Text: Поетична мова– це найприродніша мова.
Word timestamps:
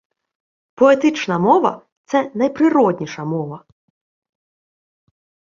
Поетична 0.75 1.37
мова– 1.39 1.81
це 2.05 2.31
найприродніша 2.35 3.25
мова. 3.25 3.65